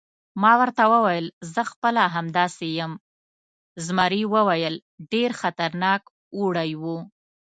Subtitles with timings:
[0.41, 2.93] ما ورته وویل: زه خپله همداسې یم،
[3.85, 4.75] زمري وویل:
[5.11, 6.01] ډېر خطرناک
[6.39, 6.83] اوړی و.